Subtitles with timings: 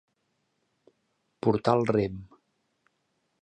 [1.47, 2.17] Portar el rem.